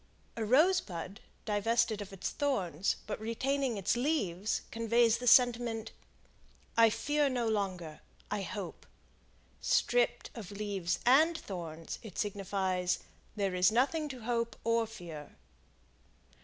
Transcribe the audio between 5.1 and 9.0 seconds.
the sentiment. "I fear no longer; I hope."